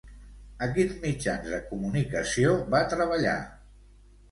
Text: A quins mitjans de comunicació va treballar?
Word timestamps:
A 0.67 0.69
quins 0.77 0.95
mitjans 1.03 1.51
de 1.51 1.59
comunicació 1.67 2.57
va 2.75 2.83
treballar? 2.97 3.39